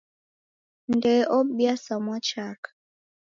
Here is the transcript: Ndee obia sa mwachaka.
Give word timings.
Ndee 0.95 1.23
obia 1.37 1.73
sa 1.83 1.95
mwachaka. 2.03 2.69